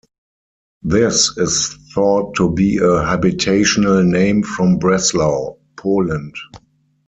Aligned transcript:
This 0.81 1.37
is 1.37 1.77
thought 1.93 2.33
to 2.37 2.49
be 2.49 2.77
a 2.77 2.81
habitational 3.03 4.03
name 4.03 4.41
from 4.41 4.79
Breslau, 4.79 5.57
Poland. 5.77 6.33